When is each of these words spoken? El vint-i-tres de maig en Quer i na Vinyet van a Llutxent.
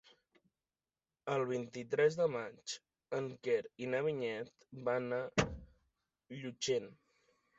El 1.33 1.43
vint-i-tres 1.49 2.15
de 2.21 2.25
maig 2.35 2.73
en 3.19 3.29
Quer 3.47 3.59
i 3.87 3.91
na 3.93 4.01
Vinyet 4.07 4.49
van 4.89 5.15
a 5.17 5.19
Llutxent. 6.39 6.91